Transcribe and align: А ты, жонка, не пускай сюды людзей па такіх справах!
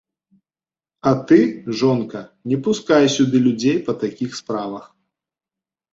А 1.09 1.13
ты, 1.31 1.39
жонка, 1.81 2.21
не 2.53 2.57
пускай 2.69 3.03
сюды 3.19 3.37
людзей 3.49 3.77
па 3.91 3.99
такіх 4.05 4.31
справах! 4.43 4.93